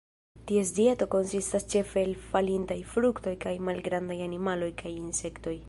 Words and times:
Ties 0.51 0.69
dieto 0.77 1.07
konsistas 1.15 1.67
ĉefe 1.73 2.01
el 2.05 2.15
falintaj 2.31 2.79
fruktoj 2.95 3.37
kaj 3.47 3.55
malgrandaj 3.69 4.21
animaloj, 4.31 4.75
kaj 4.85 4.99
insektoj. 5.03 5.57